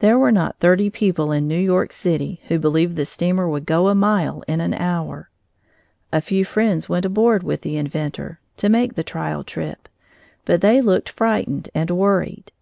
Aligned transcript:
There 0.00 0.18
were 0.18 0.32
not 0.32 0.60
thirty 0.60 0.90
people 0.90 1.32
in 1.32 1.48
New 1.48 1.58
York 1.58 1.90
city 1.90 2.42
who 2.48 2.58
believed 2.58 2.94
the 2.94 3.06
steamer 3.06 3.48
would 3.48 3.64
go 3.64 3.88
a 3.88 3.94
mile 3.94 4.44
in 4.46 4.60
an 4.60 4.74
hour. 4.74 5.30
A 6.12 6.20
few 6.20 6.44
friends 6.44 6.90
went 6.90 7.06
aboard 7.06 7.42
with 7.42 7.62
the 7.62 7.78
inventor, 7.78 8.38
to 8.58 8.68
make 8.68 8.96
the 8.96 9.02
trial 9.02 9.42
trip, 9.44 9.88
but 10.44 10.60
they 10.60 10.82
looked 10.82 11.08
frightened 11.08 11.70
and 11.74 11.90
worried. 11.90 12.52